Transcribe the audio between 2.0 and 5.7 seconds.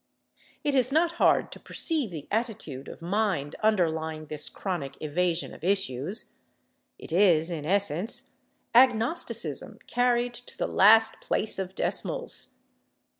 the attitude of mind underlying this chronic evasion of